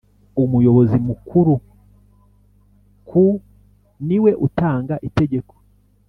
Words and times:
umuyobozi 0.43 0.97
mukuruku 1.07 3.23
niwe 4.07 4.31
utanga 4.47 4.95
itegeko. 5.07 5.53